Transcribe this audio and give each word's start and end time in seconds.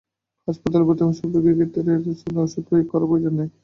হাসপাতালে 0.47 0.83
ভর্তি 0.87 1.01
হওয়া 1.03 1.17
সব 1.19 1.29
রোগীর 1.35 1.55
ক্ষেত্রে 1.57 1.79
রেমডেসেভির 1.83 2.43
ওষুধ 2.43 2.63
প্রয়োগ 2.67 2.87
করার 2.91 3.07
প্রয়োজন 3.09 3.33
নেই। 3.39 3.49